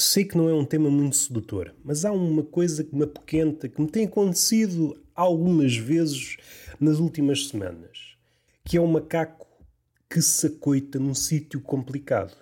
Sei 0.00 0.24
que 0.24 0.36
não 0.36 0.48
é 0.48 0.54
um 0.54 0.64
tema 0.64 0.88
muito 0.88 1.16
sedutor, 1.16 1.74
mas 1.82 2.04
há 2.04 2.12
uma 2.12 2.44
coisa 2.44 2.84
que 2.84 2.94
me 2.94 3.02
apoquenta, 3.02 3.68
que 3.68 3.80
me 3.80 3.88
tem 3.88 4.06
acontecido 4.06 4.96
algumas 5.12 5.76
vezes 5.76 6.36
nas 6.78 7.00
últimas 7.00 7.48
semanas, 7.48 8.16
que 8.64 8.76
é 8.76 8.80
um 8.80 8.86
macaco 8.86 9.48
que 10.08 10.22
se 10.22 10.46
acoita 10.46 11.00
num 11.00 11.14
sítio 11.14 11.60
complicado. 11.60 12.36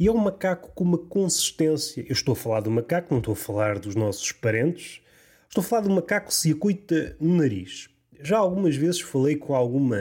E 0.00 0.06
é 0.06 0.10
um 0.10 0.16
macaco 0.16 0.72
com 0.74 0.84
uma 0.84 0.96
consistência. 0.96 2.00
Eu 2.00 2.12
estou 2.12 2.32
a 2.32 2.36
falar 2.36 2.60
do 2.60 2.70
macaco, 2.70 3.12
não 3.12 3.18
estou 3.18 3.34
a 3.34 3.36
falar 3.36 3.78
dos 3.78 3.94
nossos 3.94 4.32
parentes. 4.32 5.02
Estou 5.50 5.62
a 5.62 5.66
falar 5.66 5.86
um 5.86 5.96
macaco 5.96 6.28
que 6.28 6.34
se 6.34 6.52
acoita 6.52 7.14
no 7.20 7.36
nariz. 7.36 7.90
Já 8.22 8.38
algumas 8.38 8.74
vezes 8.74 9.02
falei 9.02 9.36
com 9.36 9.54
alguma 9.54 9.98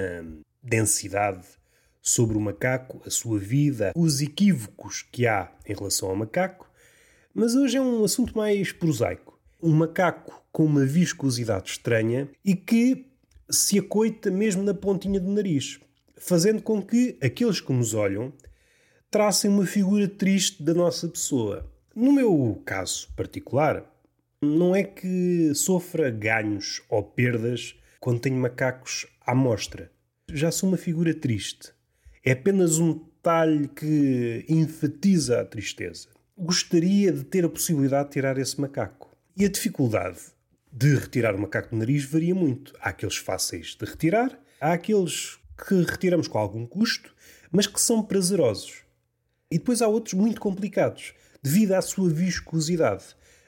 densidade 0.63 1.45
sobre 2.01 2.37
o 2.37 2.39
macaco, 2.39 3.01
a 3.05 3.09
sua 3.09 3.37
vida, 3.37 3.91
os 3.97 4.21
equívocos 4.21 5.05
que 5.11 5.27
há 5.27 5.51
em 5.67 5.73
relação 5.73 6.09
ao 6.09 6.15
macaco, 6.15 6.73
mas 7.35 7.53
hoje 7.53 7.75
é 7.75 7.81
um 7.81 8.05
assunto 8.05 8.35
mais 8.35 8.71
prosaico. 8.71 9.37
Um 9.61 9.73
macaco 9.73 10.41
com 10.53 10.63
uma 10.63 10.85
viscosidade 10.85 11.71
estranha 11.71 12.29
e 12.45 12.55
que 12.55 13.07
se 13.49 13.77
acoita 13.77 14.31
mesmo 14.31 14.63
na 14.63 14.73
pontinha 14.73 15.19
do 15.19 15.29
nariz, 15.29 15.77
fazendo 16.17 16.61
com 16.61 16.81
que 16.81 17.17
aqueles 17.21 17.59
que 17.59 17.73
nos 17.73 17.93
olham 17.93 18.31
tracem 19.11 19.51
uma 19.51 19.65
figura 19.65 20.07
triste 20.07 20.63
da 20.63 20.73
nossa 20.73 21.09
pessoa. 21.09 21.69
No 21.93 22.13
meu 22.13 22.61
caso 22.65 23.09
particular, 23.17 23.83
não 24.41 24.73
é 24.73 24.83
que 24.83 25.53
sofra 25.53 26.09
ganhos 26.09 26.81
ou 26.89 27.03
perdas 27.03 27.75
quando 27.99 28.21
tenho 28.21 28.37
macacos 28.37 29.07
à 29.25 29.35
mostra. 29.35 29.91
Já 30.31 30.51
sou 30.51 30.69
uma 30.69 30.77
figura 30.77 31.13
triste. 31.13 31.73
É 32.23 32.31
apenas 32.31 32.79
um 32.79 32.93
detalhe 32.93 33.67
que 33.67 34.45
enfatiza 34.47 35.41
a 35.41 35.45
tristeza. 35.45 36.14
Gostaria 36.37 37.13
de 37.13 37.23
ter 37.23 37.45
a 37.45 37.49
possibilidade 37.49 38.09
de 38.09 38.13
tirar 38.13 38.37
esse 38.37 38.59
macaco. 38.59 39.09
E 39.37 39.45
a 39.45 39.49
dificuldade 39.49 40.19
de 40.69 40.93
retirar 40.93 41.33
o 41.33 41.39
macaco 41.39 41.69
do 41.69 41.77
nariz 41.77 42.03
varia 42.03 42.35
muito. 42.35 42.73
Há 42.81 42.89
aqueles 42.89 43.15
fáceis 43.15 43.73
de 43.79 43.85
retirar, 43.85 44.37
há 44.59 44.73
aqueles 44.73 45.39
que 45.65 45.75
retiramos 45.75 46.27
com 46.27 46.37
algum 46.37 46.65
custo, 46.65 47.15
mas 47.49 47.67
que 47.67 47.79
são 47.79 48.03
prazerosos. 48.03 48.83
E 49.49 49.57
depois 49.57 49.81
há 49.81 49.87
outros 49.87 50.13
muito 50.13 50.41
complicados, 50.41 51.13
devido 51.41 51.71
à 51.71 51.81
sua 51.81 52.09
viscosidade. 52.09 53.05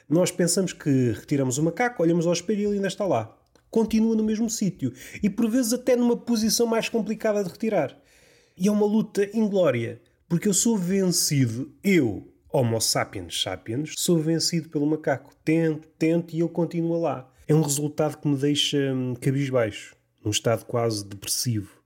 Nós 0.07 0.31
pensamos 0.31 0.71
que 0.71 1.11
retiramos 1.11 1.57
o 1.57 1.63
macaco, 1.63 2.01
olhamos 2.01 2.25
ao 2.25 2.31
espelho 2.31 2.61
e 2.61 2.65
ele 2.67 2.75
ainda 2.75 2.87
está 2.87 3.05
lá. 3.05 3.37
Continua 3.69 4.15
no 4.15 4.23
mesmo 4.23 4.49
sítio 4.49 4.93
e 5.21 5.29
por 5.29 5.49
vezes 5.49 5.73
até 5.73 5.97
numa 5.97 6.15
posição 6.15 6.65
mais 6.65 6.87
complicada 6.87 7.43
de 7.43 7.49
retirar. 7.49 8.01
E 8.55 8.69
é 8.69 8.71
uma 8.71 8.85
luta 8.85 9.29
inglória, 9.37 10.01
porque 10.29 10.47
eu 10.47 10.53
sou 10.53 10.77
vencido, 10.77 11.75
eu, 11.83 12.33
Homo 12.59 12.81
sapiens 12.81 13.39
sapiens, 13.43 13.93
sou 13.95 14.17
vencido 14.17 14.67
pelo 14.67 14.87
macaco. 14.87 15.31
Tento, 15.45 15.87
tento 15.89 16.33
e 16.33 16.39
ele 16.39 16.49
continua 16.49 16.97
lá. 16.97 17.33
É 17.47 17.53
um 17.53 17.61
resultado 17.61 18.17
que 18.17 18.27
me 18.27 18.35
deixa 18.35 18.95
hum, 18.95 19.13
cabisbaixo, 19.13 19.95
num 20.25 20.31
estado 20.31 20.65
quase 20.65 21.05
depressivo. 21.05 21.79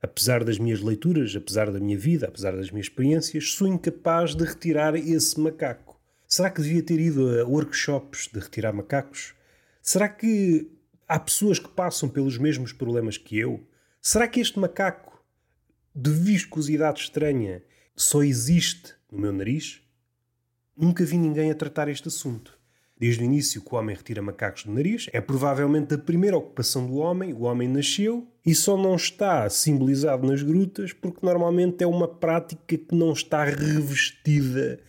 Apesar 0.00 0.44
das 0.44 0.56
minhas 0.56 0.80
leituras, 0.80 1.34
apesar 1.34 1.68
da 1.72 1.80
minha 1.80 1.98
vida, 1.98 2.28
apesar 2.28 2.54
das 2.54 2.70
minhas 2.70 2.86
experiências, 2.86 3.54
sou 3.54 3.66
incapaz 3.66 4.36
de 4.36 4.44
retirar 4.44 4.94
esse 4.94 5.40
macaco. 5.40 6.00
Será 6.28 6.48
que 6.48 6.62
devia 6.62 6.84
ter 6.84 7.00
ido 7.00 7.40
a 7.40 7.44
workshops 7.44 8.30
de 8.32 8.38
retirar 8.38 8.72
macacos? 8.72 9.34
Será 9.82 10.08
que 10.08 10.70
há 11.08 11.18
pessoas 11.18 11.58
que 11.58 11.68
passam 11.68 12.08
pelos 12.08 12.38
mesmos 12.38 12.72
problemas 12.72 13.18
que 13.18 13.36
eu? 13.36 13.66
Será 14.00 14.28
que 14.28 14.38
este 14.38 14.60
macaco 14.60 15.20
de 15.92 16.12
viscosidade 16.12 17.00
estranha 17.00 17.64
só 17.96 18.22
existe 18.22 18.94
no 19.10 19.18
meu 19.18 19.32
nariz? 19.32 19.83
Nunca 20.76 21.04
vi 21.04 21.16
ninguém 21.16 21.50
a 21.50 21.54
tratar 21.54 21.88
este 21.88 22.08
assunto. 22.08 22.58
Desde 22.98 23.22
o 23.22 23.24
início 23.24 23.62
que 23.62 23.74
o 23.74 23.78
homem 23.78 23.94
retira 23.94 24.22
macacos 24.22 24.64
do 24.64 24.72
nariz, 24.72 25.08
é 25.12 25.20
provavelmente 25.20 25.94
a 25.94 25.98
primeira 25.98 26.36
ocupação 26.36 26.86
do 26.86 26.96
homem, 26.96 27.32
o 27.32 27.42
homem 27.42 27.68
nasceu 27.68 28.26
e 28.44 28.54
só 28.54 28.76
não 28.76 28.96
está 28.96 29.48
simbolizado 29.50 30.26
nas 30.26 30.42
grutas 30.42 30.92
porque 30.92 31.24
normalmente 31.24 31.82
é 31.82 31.86
uma 31.86 32.08
prática 32.08 32.76
que 32.76 32.94
não 32.94 33.12
está 33.12 33.44
revestida 33.44 34.80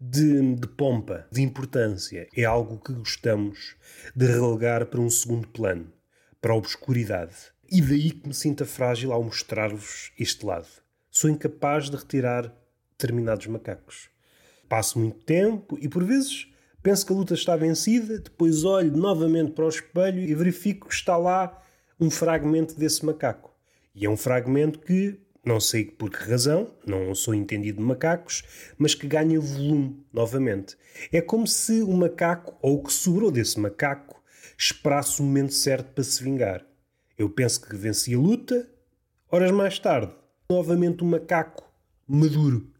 de, 0.00 0.54
de 0.54 0.68
pompa, 0.68 1.26
de 1.30 1.42
importância. 1.42 2.28
É 2.34 2.44
algo 2.44 2.78
que 2.78 2.92
gostamos 2.92 3.76
de 4.14 4.26
relegar 4.26 4.86
para 4.86 5.00
um 5.00 5.10
segundo 5.10 5.48
plano, 5.48 5.92
para 6.40 6.52
a 6.52 6.56
obscuridade. 6.56 7.34
E 7.70 7.82
daí 7.82 8.10
que 8.10 8.28
me 8.28 8.34
sinta 8.34 8.64
frágil 8.64 9.12
ao 9.12 9.22
mostrar-vos 9.22 10.12
este 10.18 10.46
lado. 10.46 10.68
Sou 11.10 11.28
incapaz 11.28 11.90
de 11.90 11.96
retirar 11.96 12.54
determinados 12.92 13.46
macacos. 13.46 14.15
Passo 14.68 14.98
muito 14.98 15.24
tempo 15.24 15.78
e 15.80 15.88
por 15.88 16.04
vezes 16.04 16.48
penso 16.82 17.06
que 17.06 17.12
a 17.12 17.16
luta 17.16 17.34
está 17.34 17.56
vencida, 17.56 18.18
depois 18.18 18.64
olho 18.64 18.96
novamente 18.96 19.52
para 19.52 19.64
o 19.64 19.68
espelho 19.68 20.20
e 20.20 20.34
verifico 20.34 20.88
que 20.88 20.94
está 20.94 21.16
lá 21.16 21.60
um 21.98 22.10
fragmento 22.10 22.78
desse 22.78 23.04
macaco. 23.04 23.54
E 23.94 24.04
é 24.04 24.10
um 24.10 24.16
fragmento 24.16 24.78
que, 24.78 25.18
não 25.44 25.58
sei 25.58 25.84
por 25.84 26.10
que 26.10 26.30
razão, 26.30 26.70
não 26.86 27.14
sou 27.14 27.34
entendido 27.34 27.78
de 27.78 27.84
macacos, 27.84 28.44
mas 28.76 28.94
que 28.94 29.06
ganha 29.06 29.40
volume 29.40 30.04
novamente. 30.12 30.76
É 31.10 31.20
como 31.20 31.46
se 31.46 31.82
o 31.82 31.92
macaco, 31.92 32.56
ou 32.60 32.76
o 32.76 32.82
que 32.82 32.92
sobrou 32.92 33.30
desse 33.30 33.58
macaco, 33.58 34.22
esperasse 34.56 35.20
o 35.20 35.24
momento 35.24 35.54
certo 35.54 35.92
para 35.92 36.04
se 36.04 36.22
vingar. 36.22 36.64
Eu 37.16 37.30
penso 37.30 37.60
que 37.60 37.74
venci 37.74 38.14
a 38.14 38.18
luta. 38.18 38.68
Horas 39.30 39.50
mais 39.50 39.78
tarde, 39.78 40.12
novamente 40.48 41.02
um 41.02 41.08
macaco 41.08 41.68
maduro. 42.06 42.75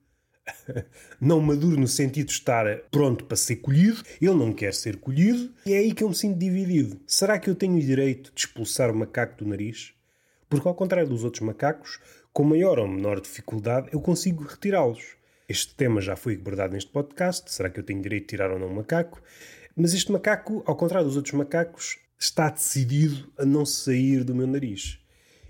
não 1.21 1.41
maduro 1.41 1.81
no 1.81 1.89
sentido 1.89 2.27
de 2.27 2.33
estar 2.33 2.67
pronto 2.91 3.25
para 3.25 3.37
ser 3.37 3.57
colhido, 3.57 4.03
ele 4.21 4.34
não 4.34 4.53
quer 4.53 4.75
ser 4.75 4.97
colhido, 4.97 5.53
e 5.65 5.73
é 5.73 5.79
aí 5.79 5.93
que 5.93 6.05
eu 6.05 6.09
me 6.09 6.15
sinto 6.15 6.39
dividido. 6.39 7.01
Será 7.07 7.39
que 7.39 7.51
eu 7.51 7.55
tenho 7.55 7.77
o 7.77 7.81
direito 7.81 8.33
de 8.34 8.41
expulsar 8.41 8.91
o 8.91 8.95
macaco 8.95 9.37
do 9.43 9.49
nariz? 9.49 9.93
Porque, 10.49 10.69
ao 10.69 10.75
contrário 10.75 11.09
dos 11.09 11.25
outros 11.25 11.43
macacos, 11.43 11.99
com 12.33 12.45
maior 12.45 12.79
ou 12.79 12.87
menor 12.87 13.21
dificuldade, 13.21 13.89
eu 13.93 14.01
consigo 14.01 14.45
retirá-los. 14.45 15.17
Este 15.49 15.75
tema 15.75 16.01
já 16.01 16.17
foi 16.17 16.35
abordado 16.35 16.75
neste 16.75 16.91
podcast. 16.91 17.51
Será 17.53 17.71
que 17.71 17.81
eu 17.81 17.85
tenho 17.85 18.03
direito 18.03 18.25
de 18.25 18.29
tirar 18.29 18.51
ou 18.51 18.59
não 18.59 18.69
um 18.69 18.75
macaco? 18.75 19.23
Mas 19.75 19.95
este 19.95 20.11
macaco, 20.12 20.62
ao 20.67 20.77
contrário 20.77 21.06
dos 21.06 21.17
outros 21.17 21.35
macacos, 21.35 21.99
está 22.19 22.51
decidido 22.51 23.33
a 23.39 23.45
não 23.45 23.65
sair 23.65 24.25
do 24.25 24.35
meu 24.35 24.47
nariz. 24.47 24.99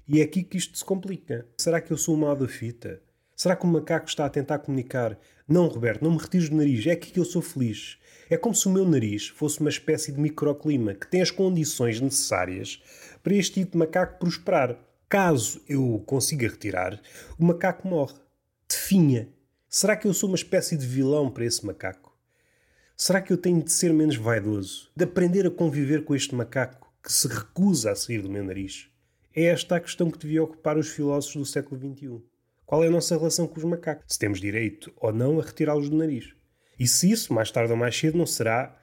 E 0.08 0.20
é 0.20 0.24
aqui 0.24 0.42
que 0.42 0.56
isto 0.56 0.76
se 0.78 0.84
complica. 0.84 1.46
Será 1.58 1.80
que 1.80 1.92
eu 1.92 1.96
sou 1.96 2.14
uma 2.14 2.34
da 2.34 2.46
fita? 2.46 3.00
Será 3.36 3.54
que 3.54 3.64
o 3.64 3.68
macaco 3.68 4.08
está 4.08 4.24
a 4.24 4.30
tentar 4.30 4.60
comunicar? 4.60 5.18
Não, 5.46 5.68
Roberto, 5.68 6.02
não 6.02 6.12
me 6.12 6.16
retires 6.16 6.48
do 6.48 6.56
nariz, 6.56 6.86
é 6.86 6.92
aqui 6.92 7.12
que 7.12 7.20
eu 7.20 7.24
sou 7.24 7.42
feliz. 7.42 7.98
É 8.30 8.36
como 8.38 8.54
se 8.54 8.66
o 8.66 8.70
meu 8.70 8.88
nariz 8.88 9.28
fosse 9.28 9.60
uma 9.60 9.68
espécie 9.68 10.10
de 10.10 10.18
microclima 10.18 10.94
que 10.94 11.06
tem 11.06 11.20
as 11.20 11.30
condições 11.30 12.00
necessárias 12.00 12.82
para 13.22 13.34
este 13.34 13.60
tipo 13.60 13.72
de 13.72 13.78
macaco 13.78 14.18
prosperar. 14.18 14.78
Caso 15.06 15.60
eu 15.68 16.02
consiga 16.06 16.48
retirar, 16.48 16.98
o 17.38 17.44
macaco 17.44 17.86
morre. 17.86 18.14
Definha. 18.66 19.28
Será 19.68 19.96
que 19.96 20.08
eu 20.08 20.14
sou 20.14 20.30
uma 20.30 20.36
espécie 20.36 20.74
de 20.74 20.86
vilão 20.86 21.30
para 21.30 21.44
esse 21.44 21.64
macaco? 21.64 22.16
Será 22.96 23.20
que 23.20 23.34
eu 23.34 23.36
tenho 23.36 23.62
de 23.62 23.70
ser 23.70 23.92
menos 23.92 24.16
vaidoso? 24.16 24.90
De 24.96 25.04
aprender 25.04 25.46
a 25.46 25.50
conviver 25.50 26.06
com 26.06 26.14
este 26.14 26.34
macaco 26.34 26.90
que 27.02 27.12
se 27.12 27.28
recusa 27.28 27.92
a 27.92 27.94
sair 27.94 28.22
do 28.22 28.30
meu 28.30 28.42
nariz? 28.42 28.88
É 29.34 29.44
esta 29.44 29.76
a 29.76 29.80
questão 29.80 30.10
que 30.10 30.18
devia 30.18 30.42
ocupar 30.42 30.78
os 30.78 30.88
filósofos 30.88 31.36
do 31.36 31.44
século 31.44 31.78
XXI. 31.78 32.35
Qual 32.66 32.84
é 32.84 32.88
a 32.88 32.90
nossa 32.90 33.16
relação 33.16 33.46
com 33.46 33.56
os 33.56 33.64
macacos? 33.64 34.04
Se 34.08 34.18
temos 34.18 34.40
direito 34.40 34.92
ou 34.96 35.12
não 35.12 35.40
a 35.40 35.42
retirá-los 35.42 35.88
do 35.88 35.96
nariz? 35.96 36.34
E 36.78 36.86
se 36.86 37.10
isso, 37.10 37.32
mais 37.32 37.50
tarde 37.50 37.72
ou 37.72 37.78
mais 37.78 37.96
cedo, 37.96 38.18
não 38.18 38.26
será 38.26 38.76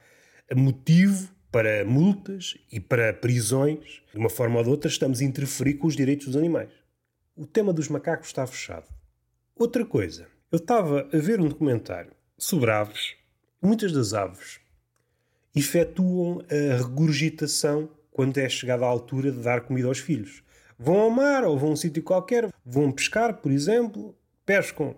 motivo 0.56 1.32
para 1.52 1.84
multas 1.84 2.56
e 2.72 2.80
para 2.80 3.12
prisões, 3.12 4.02
de 4.10 4.18
uma 4.18 4.30
forma 4.30 4.58
ou 4.58 4.64
de 4.64 4.70
outra, 4.70 4.90
estamos 4.90 5.20
a 5.20 5.24
interferir 5.24 5.74
com 5.74 5.86
os 5.86 5.94
direitos 5.94 6.26
dos 6.26 6.36
animais. 6.36 6.70
O 7.36 7.46
tema 7.46 7.72
dos 7.72 7.88
macacos 7.88 8.28
está 8.28 8.44
fechado. 8.46 8.88
Outra 9.54 9.84
coisa, 9.84 10.26
eu 10.50 10.56
estava 10.56 11.08
a 11.12 11.18
ver 11.18 11.40
um 11.40 11.48
documentário 11.48 12.10
sobre 12.36 12.70
aves 12.70 13.14
Muitas 13.64 13.92
das 13.92 14.12
aves 14.12 14.60
efetuam 15.56 16.44
a 16.50 16.76
regurgitação 16.76 17.88
quando 18.10 18.36
é 18.36 18.46
chegada 18.46 18.84
a 18.84 18.88
altura 18.88 19.32
de 19.32 19.38
dar 19.38 19.62
comida 19.62 19.88
aos 19.88 20.00
filhos. 20.00 20.42
Vão 20.78 20.98
ao 20.98 21.10
mar 21.10 21.44
ou 21.44 21.58
vão 21.58 21.70
a 21.70 21.72
um 21.72 21.76
sítio 21.76 22.02
qualquer, 22.02 22.48
vão 22.64 22.90
pescar, 22.90 23.34
por 23.34 23.52
exemplo, 23.52 24.16
pescam 24.44 24.96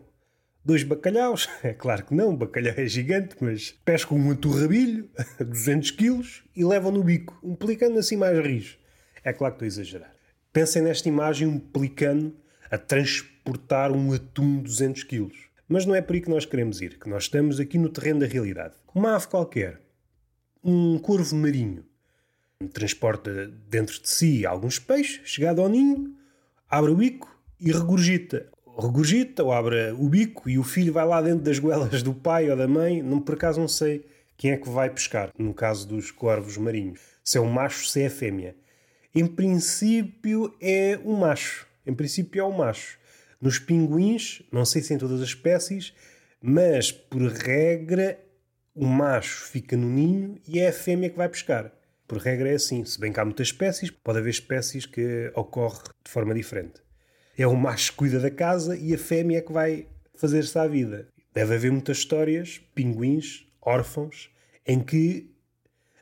dois 0.65 0.83
bacalhaus. 0.83 1.49
É 1.63 1.73
claro 1.73 2.05
que 2.05 2.15
não, 2.15 2.31
o 2.31 2.37
bacalhau 2.37 2.75
é 2.77 2.87
gigante, 2.87 3.37
mas 3.41 3.73
pescam 3.85 4.19
um 4.19 4.31
aturrabilho, 4.31 5.09
200 5.39 5.91
quilos, 5.93 6.45
e 6.55 6.65
levam 6.65 6.91
no 6.91 7.05
bico, 7.05 7.39
um 7.43 7.55
pelicano 7.55 7.99
assim 7.99 8.17
mais 8.17 8.39
rijo. 8.39 8.79
É 9.23 9.33
claro 9.33 9.55
que 9.55 9.65
estou 9.65 9.83
a 9.83 9.83
exagerar. 9.83 10.15
Pensem 10.53 10.83
nesta 10.83 11.09
imagem, 11.09 11.47
um 11.47 11.59
pelicano 11.59 12.35
a 12.71 12.79
transportar 12.79 13.93
um 13.93 14.13
atum 14.13 14.57
de 14.57 14.63
200 14.65 15.05
quilos. 15.05 15.47
Mas 15.69 15.85
não 15.85 15.95
é 15.95 16.01
por 16.01 16.15
aí 16.15 16.21
que 16.21 16.31
nós 16.31 16.47
queremos 16.47 16.81
ir, 16.81 16.99
que 16.99 17.09
nós 17.09 17.25
estamos 17.25 17.59
aqui 17.59 17.77
no 17.77 17.89
terreno 17.89 18.21
da 18.21 18.27
realidade. 18.27 18.75
Uma 18.95 19.17
ave 19.17 19.27
qualquer, 19.27 19.81
um 20.63 20.99
corvo 20.99 21.35
marinho, 21.37 21.85
transporta 22.73 23.49
dentro 23.69 24.01
de 24.01 24.09
si 24.09 24.47
alguns 24.47 24.79
peixes, 24.79 25.21
chegado 25.25 25.61
ao 25.61 25.69
ninho, 25.69 26.15
abre 26.69 26.91
o 26.91 26.97
bico 26.97 27.29
e 27.61 27.71
regurgita. 27.71 28.49
regurgita 28.79 29.43
ou 29.45 29.53
abre 29.53 29.93
o 29.93 30.09
bico 30.09 30.49
e 30.49 30.59
o 30.59 30.63
filho 30.63 30.93
vai 30.93 31.07
lá 31.07 31.21
dentro 31.21 31.45
das 31.45 31.59
goelas 31.59 32.03
do 32.03 32.15
pai 32.15 32.51
ou 32.51 32.57
da 32.57 32.67
mãe. 32.67 33.03
Não, 33.03 33.21
por 33.21 33.35
acaso 33.35 33.61
não 33.61 33.69
sei 33.69 34.07
quem 34.37 34.53
é 34.53 34.57
que 34.57 34.69
vai 34.69 34.91
pescar, 34.91 35.31
no 35.39 35.55
caso 35.55 35.87
dos 35.87 36.11
corvos 36.11 36.57
marinhos. 36.57 37.01
Se 37.23 37.39
é 37.39 37.41
o 37.41 37.47
macho, 37.47 37.87
se 37.87 38.03
é 38.03 38.07
a 38.07 38.11
fêmea. 38.11 38.55
Em 39.15 39.27
princípio 39.27 40.55
é 40.61 40.99
o 41.03 41.13
macho. 41.17 41.67
Em 41.87 41.95
princípio 41.95 42.41
é 42.41 42.45
o 42.45 42.57
macho. 42.57 42.99
Nos 43.41 43.59
pinguins, 43.59 44.43
não 44.51 44.65
sei 44.65 44.83
se 44.83 44.95
em 44.95 44.99
todas 44.99 45.21
as 45.21 45.29
espécies, 45.29 45.95
mas 46.41 46.91
por 46.91 47.23
regra 47.23 48.19
o 48.75 48.87
macho 48.87 49.45
fica 49.47 49.77
no 49.77 49.89
ninho 49.89 50.39
e 50.47 50.59
é 50.59 50.69
a 50.69 50.73
fêmea 50.73 51.09
que 51.09 51.17
vai 51.17 51.29
pescar. 51.29 51.73
Por 52.07 52.19
regra 52.19 52.51
é 52.51 52.55
assim. 52.55 52.85
Se 52.85 53.01
bem 53.01 53.13
que 53.13 53.21
há 53.21 53.25
muitas 53.25 53.49
espécies, 53.49 53.91
pode 53.91 54.19
haver 54.19 54.31
espécies 54.31 54.87
que 54.87 55.31
ocorre 55.35 55.83
de 56.05 56.11
forma 56.11 56.35
diferente. 56.35 56.81
É 57.37 57.47
o 57.47 57.57
macho 57.57 57.93
que 57.93 57.99
cuida 57.99 58.21
da 58.21 58.31
casa 58.31 58.77
e 58.77 58.95
a 58.95 58.99
fêmea 58.99 59.39
é 59.39 59.43
que 59.43 59.53
vai 59.53 59.87
fazer-se 60.15 60.59
à 60.59 60.67
vida. 60.67 61.09
Deve 61.35 61.55
haver 61.55 61.71
muitas 61.71 61.99
histórias, 61.99 62.59
pinguins, 62.75 63.47
órfãos, 63.61 64.31
em 64.67 64.83
que 64.83 65.31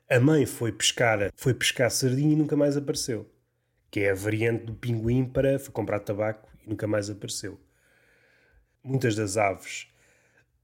a 0.08 0.20
mãe 0.20 0.46
foi 0.46 0.70
pescar, 0.70 1.32
foi 1.34 1.54
pescar 1.54 1.90
sardinha 1.90 2.34
e 2.34 2.36
nunca 2.36 2.54
mais 2.54 2.76
apareceu. 2.76 3.28
Que 3.90 4.00
é 4.00 4.10
a 4.10 4.14
variante 4.14 4.64
do 4.64 4.74
pinguim 4.74 5.24
para 5.24 5.58
foi 5.58 5.72
comprar 5.72 6.00
tabaco 6.00 6.48
e 6.64 6.68
nunca 6.68 6.86
mais 6.86 7.10
apareceu. 7.10 7.58
Muitas 8.82 9.16
das 9.16 9.36
aves 9.36 9.88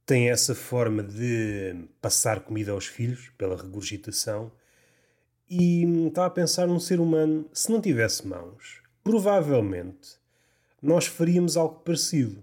têm 0.05 0.29
essa 0.29 0.55
forma 0.55 1.03
de 1.03 1.89
passar 2.01 2.41
comida 2.41 2.73
aos 2.73 2.87
filhos 2.87 3.31
pela 3.39 3.57
regurgitação. 3.57 4.53
E 5.52 5.82
estava 6.06 6.29
a 6.29 6.31
pensar 6.31 6.69
num 6.69 6.79
ser 6.79 7.00
humano, 7.00 7.44
se 7.52 7.73
não 7.73 7.81
tivesse 7.81 8.25
mãos, 8.25 8.81
provavelmente 9.02 10.17
nós 10.81 11.06
faríamos 11.06 11.56
algo 11.56 11.81
parecido. 11.81 12.41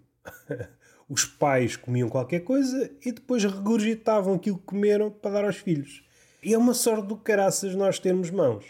Os 1.08 1.24
pais 1.24 1.78
comiam 1.78 2.10
qualquer 2.10 2.42
coisa 2.42 2.92
e 3.06 3.14
depois 3.14 3.46
regurgitavam 3.46 4.34
aquilo 4.34 4.58
que 4.58 4.66
comeram 4.66 5.10
para 5.10 5.32
dar 5.32 5.46
aos 5.46 5.56
filhos. 5.56 6.04
E 6.44 6.54
é 6.54 6.58
uma 6.58 6.74
sorte 6.74 7.08
do 7.08 7.16
caraças 7.16 7.74
nós 7.76 7.98
termos 7.98 8.30
mãos. 8.30 8.66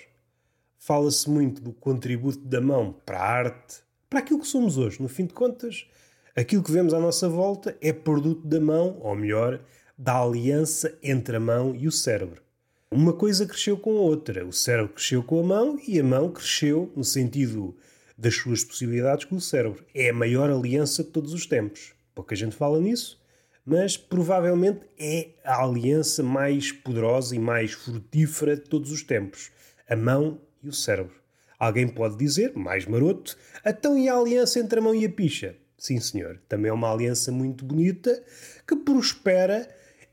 Fala-se 0.78 1.28
muito 1.28 1.60
do 1.60 1.74
contributo 1.74 2.38
da 2.38 2.62
mão 2.62 2.96
para 3.04 3.18
a 3.18 3.28
arte, 3.28 3.82
para 4.08 4.20
aquilo 4.20 4.42
que 4.42 4.48
somos 4.48 4.78
hoje. 4.78 5.02
No 5.02 5.10
fim 5.10 5.26
de 5.26 5.34
contas, 5.34 5.90
aquilo 6.36 6.62
que 6.62 6.72
vemos 6.72 6.94
à 6.94 7.00
nossa 7.00 7.28
volta 7.28 7.76
é 7.82 7.92
produto 7.92 8.48
da 8.48 8.62
mão, 8.62 9.00
ou 9.02 9.16
melhor, 9.16 9.60
da 9.98 10.22
aliança 10.22 10.96
entre 11.02 11.38
a 11.38 11.40
mão 11.40 11.76
e 11.76 11.88
o 11.88 11.92
cérebro. 11.92 12.46
Uma 12.90 13.12
coisa 13.12 13.46
cresceu 13.46 13.78
com 13.78 13.98
a 13.98 14.02
outra. 14.02 14.46
O 14.46 14.54
cérebro 14.54 14.94
cresceu 14.94 15.22
com 15.22 15.42
a 15.42 15.44
mão 15.44 15.78
e 15.86 16.00
a 16.00 16.04
mão 16.04 16.32
cresceu 16.32 16.90
no 16.96 17.04
sentido 17.04 17.76
das 18.18 18.36
suas 18.36 18.64
possibilidades 18.64 19.26
com 19.26 19.36
o 19.36 19.42
cérebro. 19.42 19.86
É 19.94 20.10
a 20.10 20.14
maior 20.14 20.50
aliança 20.50 21.04
de 21.04 21.10
todos 21.10 21.34
os 21.34 21.46
tempos. 21.46 21.94
Pouca 22.16 22.34
gente 22.34 22.56
fala 22.56 22.80
nisso, 22.80 23.22
mas 23.66 23.98
provavelmente 23.98 24.80
é 24.98 25.32
a 25.44 25.62
aliança 25.66 26.24
mais 26.24 26.72
poderosa 26.72 27.36
e 27.36 27.40
mais 27.40 27.74
frutífera 27.74 28.56
de 28.56 28.64
todos 28.64 28.90
os 28.90 29.04
tempos. 29.04 29.52
A 29.90 29.96
mão 29.98 30.40
e 30.64 30.70
o 30.70 30.74
cérebro. 30.74 31.14
Alguém 31.60 31.90
pode 31.90 32.16
dizer, 32.16 32.56
mais 32.56 32.86
maroto, 32.86 33.38
então 33.66 33.98
e 33.98 34.08
a 34.08 34.16
aliança 34.16 34.60
entre 34.60 34.80
a 34.80 34.82
mão 34.82 34.96
e 34.96 35.06
a 35.06 35.10
picha? 35.10 35.58
Sim, 35.78 36.00
senhor. 36.00 36.40
Também 36.48 36.70
é 36.70 36.74
uma 36.74 36.92
aliança 36.92 37.34
muito 37.34 37.66
bonita 37.66 38.24
que 38.66 38.78
prospera 38.78 39.68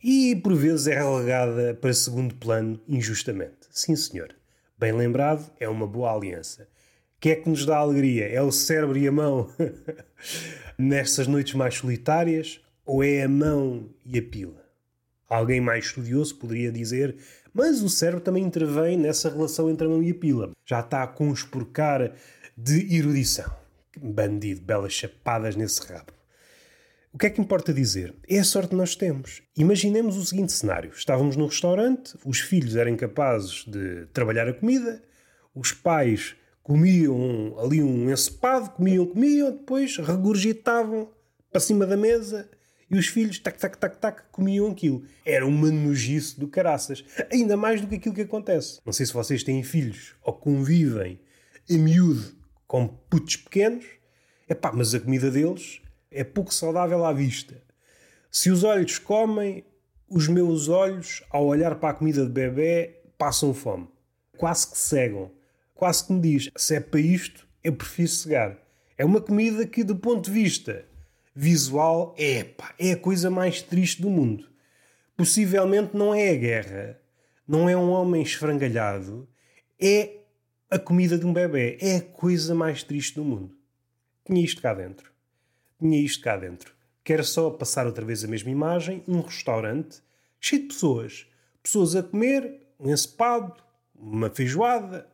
e 0.06 0.36
por 0.36 0.54
vezes 0.54 0.86
é 0.86 0.96
relegada 0.96 1.72
para 1.80 1.94
segundo 1.94 2.34
plano 2.34 2.78
injustamente. 2.86 3.56
Sim, 3.70 3.96
senhor. 3.96 4.36
Bem 4.78 4.92
lembrado, 4.92 5.50
é 5.58 5.66
uma 5.66 5.86
boa 5.86 6.12
aliança. 6.12 6.68
Que 7.18 7.30
é 7.30 7.36
que 7.36 7.48
nos 7.48 7.64
dá 7.64 7.78
alegria? 7.78 8.28
É 8.28 8.42
o 8.42 8.52
cérebro 8.52 8.98
e 8.98 9.08
a 9.08 9.12
mão 9.12 9.48
nestas 10.76 11.26
noites 11.26 11.54
mais 11.54 11.76
solitárias 11.76 12.60
ou 12.84 13.02
é 13.02 13.22
a 13.22 13.28
mão 13.28 13.88
e 14.04 14.18
a 14.18 14.22
pila? 14.22 14.62
Alguém 15.26 15.58
mais 15.58 15.86
estudioso 15.86 16.36
poderia 16.36 16.70
dizer, 16.70 17.16
mas 17.54 17.80
o 17.80 17.88
cérebro 17.88 18.20
também 18.20 18.44
intervém 18.44 18.98
nessa 18.98 19.30
relação 19.30 19.70
entre 19.70 19.86
a 19.86 19.90
mão 19.90 20.02
e 20.02 20.10
a 20.10 20.14
pila. 20.14 20.50
Já 20.66 20.80
está 20.80 21.02
a 21.02 21.06
conspurcar 21.06 22.12
de 22.54 22.94
erudição. 22.94 23.50
Bandido, 23.96 24.60
belas 24.60 24.92
chapadas 24.92 25.56
nesse 25.56 25.80
rabo. 25.80 26.12
O 27.14 27.18
que 27.18 27.26
é 27.26 27.30
que 27.30 27.40
importa 27.40 27.72
dizer? 27.72 28.12
É 28.28 28.40
a 28.40 28.44
sorte 28.44 28.70
que 28.70 28.74
nós 28.74 28.96
temos. 28.96 29.40
Imaginemos 29.56 30.16
o 30.16 30.24
seguinte 30.26 30.50
cenário: 30.50 30.90
estávamos 30.92 31.36
num 31.36 31.46
restaurante, 31.46 32.16
os 32.24 32.40
filhos 32.40 32.74
eram 32.74 32.96
capazes 32.96 33.64
de 33.68 34.06
trabalhar 34.06 34.48
a 34.48 34.52
comida, 34.52 35.00
os 35.54 35.70
pais 35.70 36.34
comiam 36.60 37.56
ali 37.60 37.80
um 37.80 38.10
encepado, 38.10 38.70
comiam, 38.70 39.06
comiam, 39.06 39.52
depois 39.52 39.96
regurgitavam 39.96 41.08
para 41.52 41.60
cima 41.60 41.86
da 41.86 41.96
mesa 41.96 42.50
e 42.90 42.98
os 42.98 43.06
filhos, 43.06 43.38
tac, 43.38 43.60
tac, 43.60 43.78
tac, 43.78 43.96
tac, 44.00 44.22
comiam 44.32 44.68
aquilo. 44.68 45.04
Era 45.24 45.46
uma 45.46 45.70
nojice 45.70 46.38
do 46.40 46.48
caraças. 46.48 47.04
Ainda 47.30 47.56
mais 47.56 47.80
do 47.80 47.86
que 47.86 47.94
aquilo 47.94 48.14
que 48.16 48.22
acontece. 48.22 48.80
Não 48.84 48.92
sei 48.92 49.06
se 49.06 49.12
vocês 49.12 49.44
têm 49.44 49.62
filhos 49.62 50.16
ou 50.20 50.32
convivem 50.32 51.20
a 51.70 51.74
miúdo 51.74 52.34
com 52.66 52.88
putos 52.88 53.36
pequenos, 53.36 53.84
epá, 54.48 54.72
mas 54.72 54.92
a 54.96 55.00
comida 55.00 55.30
deles 55.30 55.80
é 56.14 56.22
pouco 56.22 56.54
saudável 56.54 57.04
à 57.04 57.12
vista. 57.12 57.60
Se 58.30 58.50
os 58.50 58.62
olhos 58.62 58.98
comem, 58.98 59.64
os 60.08 60.28
meus 60.28 60.68
olhos, 60.68 61.22
ao 61.28 61.44
olhar 61.44 61.74
para 61.74 61.90
a 61.90 61.94
comida 61.94 62.24
de 62.24 62.30
bebê, 62.30 63.00
passam 63.18 63.52
fome. 63.52 63.88
Quase 64.36 64.70
que 64.70 64.78
cegam. 64.78 65.30
Quase 65.74 66.06
que 66.06 66.12
me 66.12 66.20
diz: 66.20 66.50
se 66.56 66.76
é 66.76 66.80
para 66.80 67.00
isto, 67.00 67.46
eu 67.62 67.72
prefiro 67.74 68.08
cegar. 68.08 68.58
É 68.96 69.04
uma 69.04 69.20
comida 69.20 69.66
que, 69.66 69.82
do 69.82 69.96
ponto 69.96 70.24
de 70.26 70.30
vista 70.30 70.84
visual, 71.34 72.14
é, 72.16 72.44
pá, 72.44 72.72
é 72.78 72.92
a 72.92 72.96
coisa 72.96 73.28
mais 73.28 73.60
triste 73.60 74.00
do 74.00 74.08
mundo. 74.08 74.48
Possivelmente 75.16 75.96
não 75.96 76.14
é 76.14 76.30
a 76.30 76.36
guerra, 76.36 77.00
não 77.46 77.68
é 77.68 77.76
um 77.76 77.90
homem 77.90 78.22
esfrangalhado, 78.22 79.28
é 79.80 80.18
a 80.70 80.78
comida 80.78 81.18
de 81.18 81.26
um 81.26 81.32
bebê. 81.32 81.76
É 81.80 81.96
a 81.96 82.02
coisa 82.02 82.54
mais 82.54 82.82
triste 82.82 83.16
do 83.16 83.24
mundo. 83.24 83.56
Tinha 84.24 84.44
isto 84.44 84.62
cá 84.62 84.72
dentro 84.74 85.13
tinha 85.78 85.98
isto 86.00 86.22
cá 86.22 86.36
dentro. 86.36 86.72
Quero 87.02 87.24
só 87.24 87.50
passar 87.50 87.86
outra 87.86 88.04
vez 88.04 88.24
a 88.24 88.28
mesma 88.28 88.50
imagem, 88.50 89.02
um 89.06 89.20
restaurante 89.20 90.02
cheio 90.40 90.62
de 90.62 90.68
pessoas. 90.68 91.26
Pessoas 91.62 91.96
a 91.96 92.02
comer, 92.02 92.60
um 92.78 92.90
encepado, 92.90 93.54
uma 93.94 94.30
feijoada, 94.30 95.06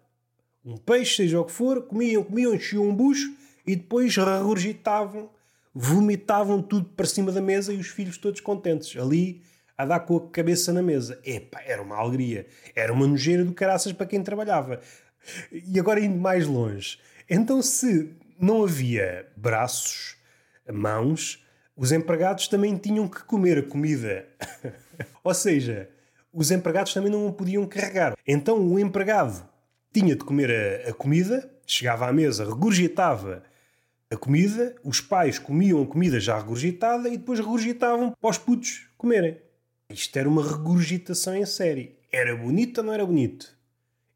um 0.65 0.77
peixe, 0.77 1.17
seja 1.17 1.41
o 1.41 1.45
que 1.45 1.53
for, 1.53 1.83
comiam, 1.83 2.23
comiam, 2.23 2.55
enchiam 2.55 2.89
um 2.89 2.95
bucho 2.95 3.35
e 3.67 3.77
depois 3.77 4.17
regurgitavam, 4.17 5.31
vomitavam 5.75 6.63
tudo 6.63 6.89
para 6.91 7.07
cima 7.07 7.33
da 7.33 7.41
mesa 7.41 7.73
e 7.73 7.77
os 7.77 7.89
filhos 7.89 8.19
todos 8.19 8.41
contentes, 8.41 8.97
ali 8.97 9.43
a 9.81 9.85
dar 9.87 10.01
com 10.01 10.17
a 10.17 10.29
cabeça 10.29 10.73
na 10.73 10.83
mesa. 10.83 11.19
Epá, 11.25 11.63
era 11.65 11.83
uma 11.83 11.97
alegria. 11.97 12.47
Era 12.75 12.93
uma 12.93 13.07
nojeira 13.07 13.45
do 13.45 13.55
caraças 13.55 13.93
para 13.93 14.07
quem 14.07 14.23
trabalhava. 14.23 14.81
E 15.51 15.81
agora 15.81 16.01
indo 16.01 16.19
mais 16.19 16.47
longe. 16.47 16.99
Então 17.29 17.63
se 17.63 18.11
não 18.39 18.63
havia 18.63 19.27
braços, 19.37 20.17
mãos, 20.73 21.45
os 21.77 21.93
empregados 21.93 22.49
também 22.49 22.77
tinham 22.77 23.09
que 23.09 23.25
comer 23.25 23.59
a 23.59 23.63
comida. 23.63 24.27
Ou 25.25 25.35
seja, 25.35 25.89
os 26.33 26.51
empregados 26.51 26.93
também 26.93 27.11
não 27.11 27.33
podiam 27.33 27.67
carregar. 27.67 28.17
Então 28.27 28.59
o 28.59 28.79
empregado 28.79 29.49
tinha 29.93 30.15
de 30.15 30.25
comer 30.25 30.51
a, 30.51 30.91
a, 30.91 30.93
comida, 30.93 31.51
chegava 31.67 32.07
à 32.07 32.13
mesa, 32.13 32.45
regurgitava 32.45 33.43
a 34.11 34.17
comida, 34.17 34.75
os 34.85 35.01
pais 35.01 35.39
comiam 35.39 35.83
a 35.83 35.87
comida 35.87 36.19
já 36.19 36.37
regurgitada 36.37 37.09
e 37.09 37.17
depois 37.17 37.39
regurgitavam 37.39 38.13
para 38.21 38.31
os 38.31 38.39
putos 38.39 38.89
comerem. 38.99 39.39
Isto 39.89 40.19
era 40.19 40.29
uma 40.29 40.47
regurgitação 40.47 41.35
em 41.35 41.47
série. 41.47 41.97
Era 42.13 42.37
bonito 42.37 42.79
ou 42.79 42.85
não 42.85 42.93
era 42.93 43.07
bonito? 43.07 43.57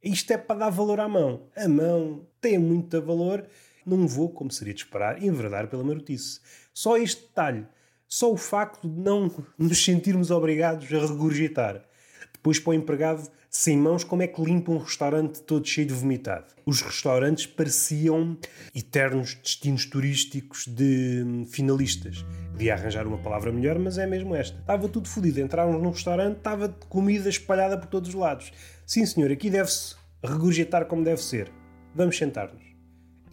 Isto 0.03 0.33
é 0.33 0.37
para 0.37 0.61
dar 0.61 0.71
valor 0.71 1.01
à 1.01 1.09
mão. 1.09 1.49
A 1.57 1.69
mão 1.69 2.27
tem 2.41 2.59
muito 2.59 3.01
valor 3.01 3.47
não 3.87 4.07
vou, 4.07 4.31
como 4.31 4.51
seria 4.51 4.75
de 4.75 4.81
esperar, 4.81 5.23
enverdar 5.23 5.69
pela 5.69 5.85
marotice. 5.85 6.41
Só 6.73 6.97
este 6.97 7.23
detalhe, 7.23 7.67
só 8.09 8.33
o 8.33 8.37
facto 8.37 8.89
de 8.89 9.01
não 9.01 9.31
nos 9.59 9.85
sentirmos 9.85 10.31
obrigados 10.31 10.93
a 10.93 11.07
regurgitar. 11.07 11.85
Depois 12.33 12.59
para 12.59 12.71
o 12.71 12.75
empregado 12.75 13.31
sem 13.49 13.79
mãos, 13.79 14.03
como 14.03 14.21
é 14.21 14.27
que 14.27 14.43
limpa 14.43 14.73
um 14.73 14.79
restaurante 14.79 15.41
todo 15.43 15.67
cheio 15.67 15.87
de 15.87 15.95
vomitado? 15.95 16.47
Os 16.67 16.83
restaurantes 16.83 17.47
pareciam 17.47 18.37
eternos 18.75 19.35
destinos 19.35 19.87
turísticos 19.87 20.67
de 20.67 21.47
finalistas. 21.51 22.25
Devia 22.51 22.75
arranjar 22.75 23.07
uma 23.07 23.19
palavra 23.19 23.53
melhor, 23.53 23.79
mas 23.79 23.97
é 23.97 24.07
mesmo 24.07 24.35
esta. 24.35 24.59
Estava 24.59 24.89
tudo 24.89 25.09
fodido. 25.09 25.41
Entrávamos 25.41 25.81
num 25.81 25.91
restaurante, 25.91 26.39
estava 26.39 26.69
comida 26.89 27.29
espalhada 27.29 27.79
por 27.79 27.87
todos 27.87 28.09
os 28.09 28.15
lados. 28.17 28.53
Sim, 28.85 29.07
senhor, 29.07 29.31
aqui 29.31 29.49
deve-se 29.49 29.95
regurgitar 30.23 30.87
como 30.87 31.05
deve 31.05 31.23
ser. 31.23 31.51
Vamos 31.95 32.19
sentar-nos 32.19 32.74